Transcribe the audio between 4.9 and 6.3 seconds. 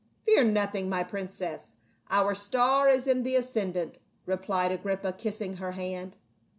kissing her hand.